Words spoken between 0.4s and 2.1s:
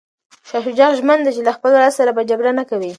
شاه شجاع ژمن دی چي له خپل وراره